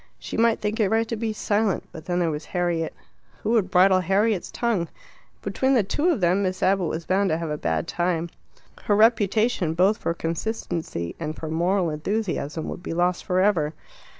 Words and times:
She 0.17 0.35
might 0.35 0.59
think 0.61 0.79
it 0.79 0.89
right 0.89 1.07
to 1.09 1.15
be 1.15 1.31
silent, 1.31 1.83
but 1.91 2.05
then 2.05 2.17
there 2.17 2.31
was 2.31 2.45
Harriet. 2.45 2.95
Who 3.43 3.51
would 3.51 3.69
bridle 3.69 3.99
Harriet's 3.99 4.49
tongue? 4.49 4.87
Between 5.43 5.75
the 5.75 5.83
two 5.83 6.09
of 6.09 6.21
them 6.21 6.41
Miss 6.41 6.63
Abbott 6.63 6.87
was 6.87 7.05
bound 7.05 7.29
to 7.29 7.37
have 7.37 7.51
a 7.51 7.55
bad 7.59 7.87
time. 7.87 8.31
Her 8.85 8.95
reputation, 8.95 9.75
both 9.75 9.99
for 9.99 10.15
consistency 10.15 11.15
and 11.19 11.35
for 11.35 11.49
moral 11.49 11.91
enthusiasm, 11.91 12.67
would 12.67 12.81
be 12.81 12.95
lost 12.95 13.23
for 13.25 13.41
ever. 13.41 13.75